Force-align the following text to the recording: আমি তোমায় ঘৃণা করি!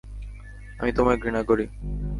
আমি 0.79 0.91
তোমায় 0.91 1.17
ঘৃণা 1.17 1.41
করি! 1.43 1.65